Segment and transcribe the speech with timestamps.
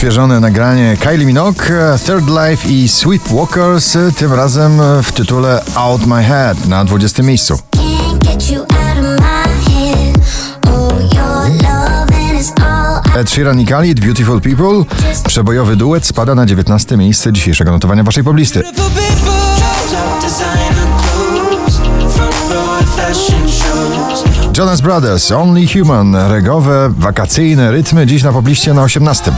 [0.00, 1.64] odświeżone nagranie Kylie Minogue,
[2.06, 7.58] Third Life i Sweet Walkers, tym razem w tytule Out My Head na 20 miejscu.
[13.16, 14.96] Ed Sheeran i Khalid, Beautiful People,
[15.26, 18.62] przebojowy duet spada na 19 miejsce dzisiejszego notowania waszej poblisty.
[24.58, 29.32] Jonas Brothers, Only Human, regowe, wakacyjne rytmy dziś na pobliście na 18.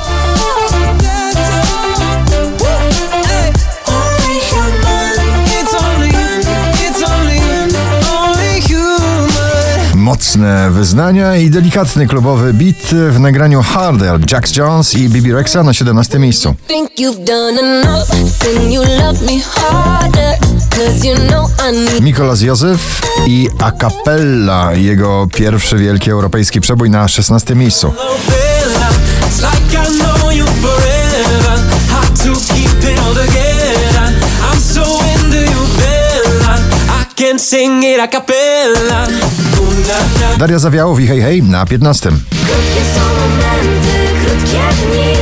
[10.32, 15.72] Mocne wyznania i delikatny klubowy beat w nagraniu Harder, Jax Jones i Bibi Rexa na
[15.72, 16.55] 17 miejscu.
[22.00, 27.92] Mikolas Józef i A Cappella, jego pierwszy wielki europejski przebój na 16 miejscu.
[37.38, 39.31] Sing it a cappella.
[40.42, 42.10] Daria Zawiałow i Hej Hej na 15.
[42.10, 45.14] Krótkie są momenty, krótkie dni,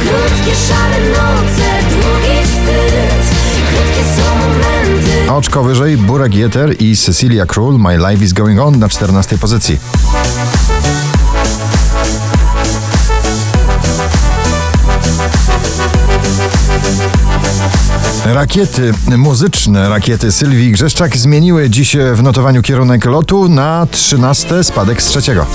[0.00, 3.36] krótkie szare noce, długi wstyd.
[3.70, 5.32] Krótkie są momenty.
[5.32, 9.78] Oczko wyżej Burek Jeter i Cecilia Król My Life is Going On na 14 pozycji.
[18.34, 20.32] Rakiety muzyczne, rakiety.
[20.32, 25.46] Sylwii Grzeszczak zmieniły dziś w notowaniu kierunek lotu na 13 spadek z trzeciego.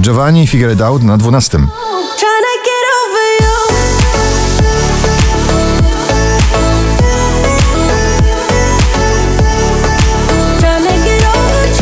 [0.00, 1.58] Giovanni Figueiredo na 12.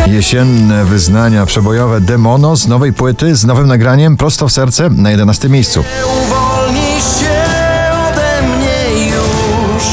[0.07, 5.49] Jesienne wyznania przebojowe Demono z nowej płyty z nowym nagraniem prosto w serce na 11
[5.49, 5.85] miejscu.
[6.05, 7.45] Uwolnisz się
[8.09, 9.85] ode mnie już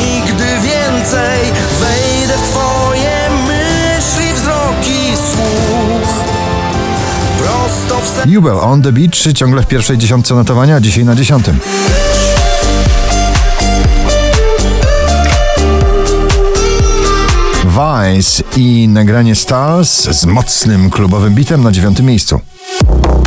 [0.00, 1.40] Nigdy więcej
[1.80, 6.24] wejdę w twoje myśli, wzroki, słuch
[7.38, 11.58] Prosto w serce Jubel on the Beach ciągle w pierwszej dziesiątce notowania, dzisiaj na dziesiątym.
[17.76, 22.40] Vice i nagranie Stars z mocnym klubowym bitem na dziewiątym miejscu.
[22.84, 23.26] Go.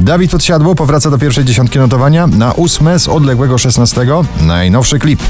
[0.00, 4.24] Dawid Podsiadło powraca do pierwszej dziesiątki notowania na ósme z odległego szesnastego.
[4.40, 5.20] Najnowszy klip.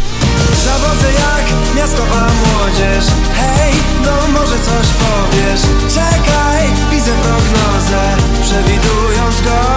[0.64, 3.04] Zawodzę jak miastowa młodzież
[3.34, 3.72] Hej,
[4.04, 5.60] no może coś powiesz
[5.94, 9.67] Czekaj, widzę prognozę Przewidują zgodę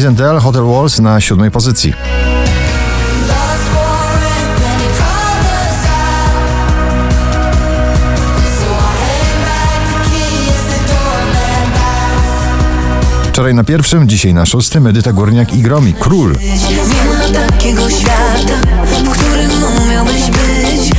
[0.00, 1.92] Smith Tell Hotel Walls na siódmej pozycji.
[13.28, 15.94] Wczoraj na pierwszym, dzisiaj na szóstym Edyta Górniak i Gromi.
[16.00, 16.32] Król.
[16.32, 19.50] Nie ma takiego świata, w którym
[19.84, 20.90] umiałbyś być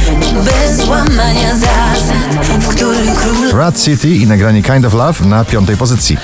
[0.45, 5.77] Bez łamania zasad, w którym król Rat City i nagranie Kind of Love na piątej
[5.77, 6.17] pozycji.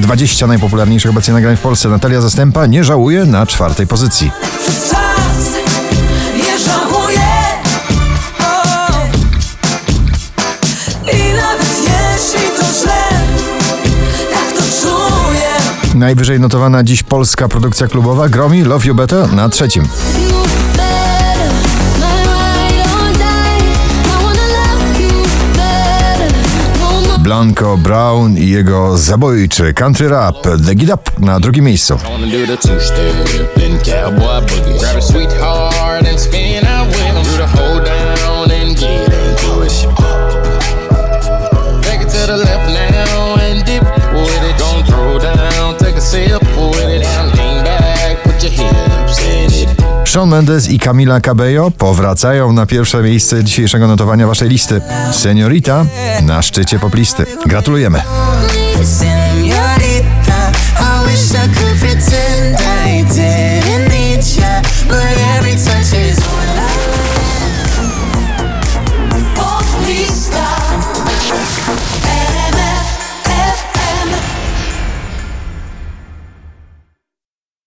[0.00, 1.88] 20 najpopularniejszych obecnie nagrań w Polsce.
[1.88, 4.30] Natalia Zastępa nie żałuje na czwartej pozycji.
[14.32, 19.84] tak Najwyżej notowana dziś polska produkcja klubowa Gromi Love You Better na trzecim.
[27.28, 31.98] Blanco Brown i jego zabójczy country rap The Get Up na drugim miejscu.
[50.08, 54.80] Shawn Mendes i Camila Cabello powracają na pierwsze miejsce dzisiejszego notowania waszej listy.
[55.12, 55.84] Seniorita
[56.22, 57.26] na szczycie poplisty.
[57.46, 58.02] Gratulujemy.